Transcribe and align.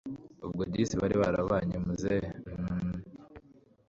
ubwo 0.45 0.61
disi 0.71 0.95
bari 1.01 1.15
barabanye! 1.23 1.75
muzehe 1.85 2.29
hhhm 2.45 2.89